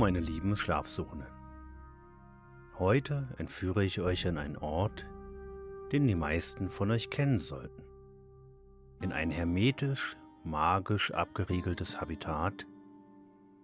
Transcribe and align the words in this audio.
meine 0.00 0.20
lieben 0.20 0.56
Schlafsuchenden. 0.56 1.28
Heute 2.78 3.28
entführe 3.36 3.84
ich 3.84 4.00
euch 4.00 4.26
an 4.26 4.38
einen 4.38 4.56
Ort, 4.56 5.04
den 5.92 6.06
die 6.06 6.14
meisten 6.14 6.70
von 6.70 6.90
euch 6.90 7.10
kennen 7.10 7.38
sollten. 7.38 7.82
In 9.02 9.12
ein 9.12 9.30
hermetisch, 9.30 10.16
magisch 10.42 11.12
abgeriegeltes 11.12 12.00
Habitat, 12.00 12.66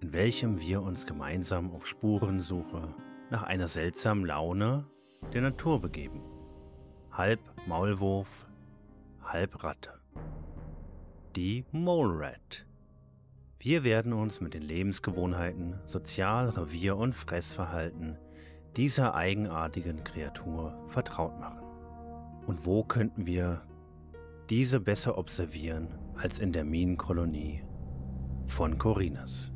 in 0.00 0.12
welchem 0.12 0.60
wir 0.60 0.82
uns 0.82 1.06
gemeinsam 1.06 1.72
auf 1.72 1.86
Spurensuche 1.86 2.94
nach 3.30 3.44
einer 3.44 3.66
seltsamen 3.66 4.26
Laune 4.26 4.84
der 5.32 5.40
Natur 5.40 5.80
begeben. 5.80 6.20
Halb 7.10 7.40
Maulwurf, 7.66 8.46
halb 9.22 9.64
Ratte. 9.64 10.02
Die 11.34 11.64
Mole 11.72 12.18
Rat. 12.20 12.66
Wir 13.58 13.84
werden 13.84 14.12
uns 14.12 14.40
mit 14.40 14.54
den 14.54 14.62
Lebensgewohnheiten, 14.62 15.80
Sozial-, 15.86 16.50
Revier- 16.50 16.96
und 16.96 17.14
Fressverhalten 17.14 18.18
dieser 18.76 19.14
eigenartigen 19.14 20.04
Kreatur 20.04 20.78
vertraut 20.88 21.40
machen. 21.40 21.64
Und 22.46 22.66
wo 22.66 22.84
könnten 22.84 23.26
wir 23.26 23.66
diese 24.50 24.78
besser 24.78 25.18
observieren 25.18 25.98
als 26.14 26.38
in 26.38 26.52
der 26.52 26.64
Minenkolonie 26.64 27.64
von 28.44 28.78
Corinas? 28.78 29.55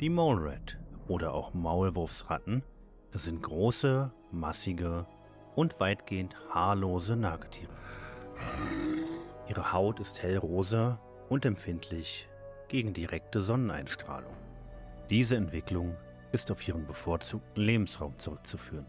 Die 0.00 0.10
Mole 0.10 0.52
Rat 0.52 0.78
oder 1.08 1.34
auch 1.34 1.54
Maulwurfsratten 1.54 2.62
sind 3.14 3.42
große, 3.42 4.12
massige 4.30 5.06
und 5.56 5.80
weitgehend 5.80 6.36
haarlose 6.50 7.16
Nagetiere. 7.16 7.72
Ihre 9.48 9.72
Haut 9.72 9.98
ist 9.98 10.22
hellrosa 10.22 11.00
und 11.28 11.44
empfindlich 11.44 12.28
gegen 12.68 12.94
direkte 12.94 13.40
Sonneneinstrahlung. 13.40 14.36
Diese 15.10 15.34
Entwicklung 15.34 15.96
ist 16.30 16.52
auf 16.52 16.68
ihren 16.68 16.86
bevorzugten 16.86 17.60
Lebensraum 17.60 18.16
zurückzuführen. 18.18 18.86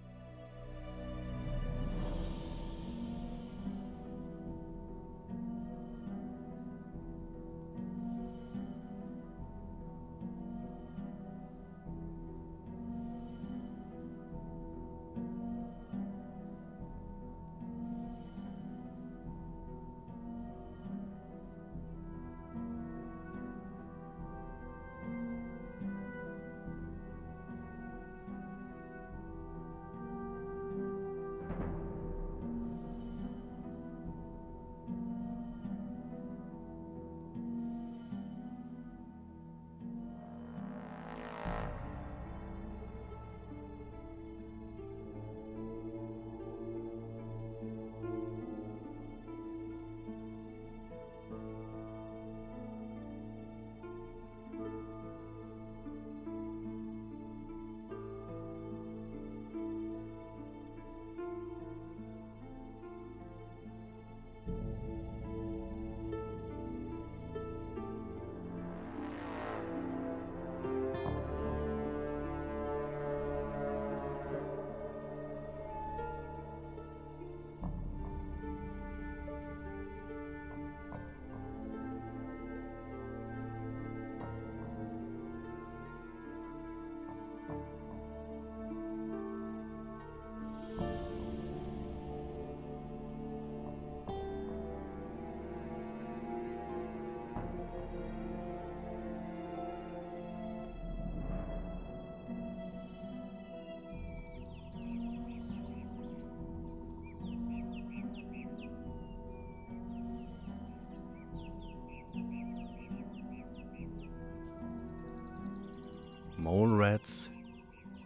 Mole 116.39 116.80
Rats 116.80 117.30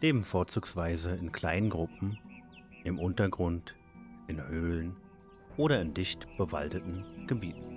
leben 0.02 0.24
vorzugsweise 0.24 1.16
in 1.16 1.32
kleinen 1.32 1.70
Gruppen, 1.70 2.18
im 2.84 2.98
Untergrund, 2.98 3.76
in 4.28 4.46
Höhlen 4.48 4.96
oder 5.56 5.80
in 5.82 5.94
dicht 5.94 6.26
bewaldeten 6.38 7.28
Gebieten. 7.28 7.73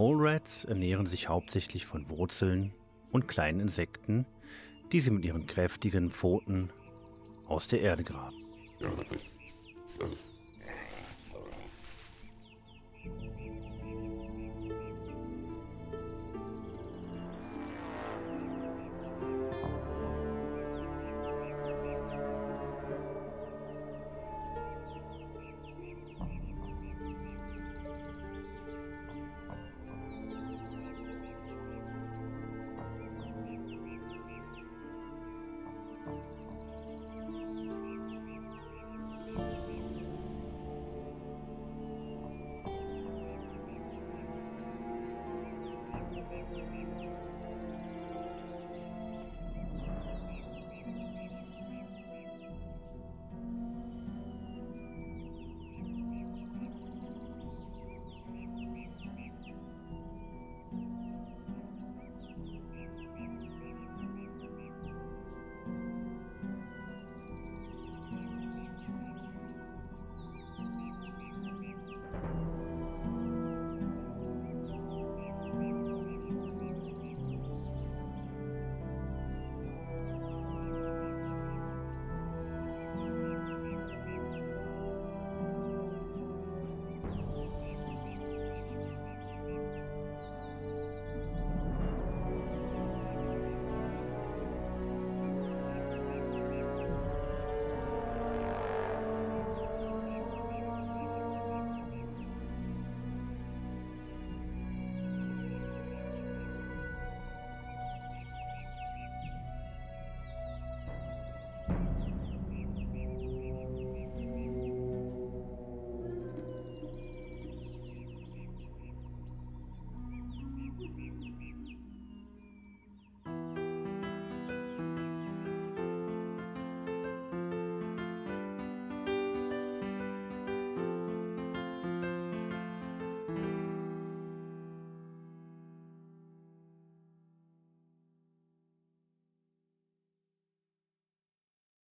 Mole 0.00 0.32
Rats 0.32 0.64
ernähren 0.64 1.04
sich 1.04 1.28
hauptsächlich 1.28 1.84
von 1.84 2.08
Wurzeln 2.08 2.72
und 3.12 3.28
kleinen 3.28 3.60
Insekten, 3.60 4.24
die 4.92 5.00
sie 5.00 5.10
mit 5.10 5.26
ihren 5.26 5.46
kräftigen 5.46 6.08
Pfoten 6.08 6.72
aus 7.46 7.68
der 7.68 7.82
Erde 7.82 8.02
graben. 8.02 8.42